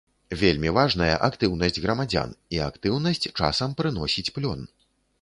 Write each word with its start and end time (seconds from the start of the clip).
Вельмі 0.43 0.71
важная 0.77 1.09
актыўнасць 1.27 1.79
грамадзян 1.85 2.35
і 2.57 2.65
актыўнасць 2.71 3.25
часам 3.39 3.69
прыносіць 3.83 4.33
плён. 4.41 4.71